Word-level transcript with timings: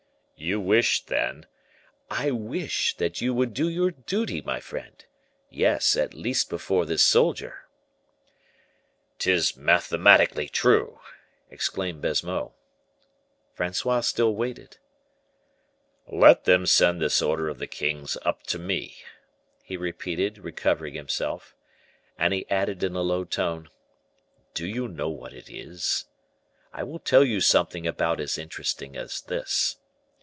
"You 0.43 0.59
wish, 0.59 1.03
then" 1.05 1.45
"I 2.09 2.31
wish 2.31 2.97
that 2.97 3.21
you 3.21 3.31
would 3.31 3.53
do 3.53 3.69
your 3.69 3.91
duty, 3.91 4.41
my 4.41 4.59
friend; 4.59 5.05
yes, 5.51 5.95
at 5.95 6.15
least 6.15 6.49
before 6.49 6.87
this 6.87 7.03
soldier." 7.03 7.67
"'Tis 9.19 9.55
mathematically 9.55 10.49
true," 10.49 10.99
exclaimed 11.51 12.01
Baisemeaux. 12.01 12.55
Francois 13.53 13.99
still 14.01 14.33
waited: 14.33 14.77
"Let 16.07 16.45
them 16.45 16.65
send 16.65 16.99
this 16.99 17.21
order 17.21 17.47
of 17.47 17.59
the 17.59 17.67
king's 17.67 18.17
up 18.23 18.41
to 18.47 18.57
me," 18.57 18.95
he 19.63 19.77
repeated, 19.77 20.39
recovering 20.39 20.95
himself. 20.95 21.55
And 22.17 22.33
he 22.33 22.49
added 22.49 22.81
in 22.81 22.95
a 22.95 23.01
low 23.01 23.25
tone, 23.25 23.69
"Do 24.55 24.65
you 24.65 24.87
know 24.87 25.09
what 25.09 25.33
it 25.33 25.51
is? 25.51 26.05
I 26.73 26.81
will 26.81 26.97
tell 26.97 27.23
you 27.23 27.41
something 27.41 27.85
about 27.85 28.19
as 28.19 28.39
interesting 28.39 28.97
as 28.97 29.21
this. 29.21 29.75